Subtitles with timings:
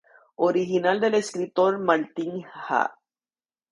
[0.37, 2.89] Original del escritor Martín Hahn.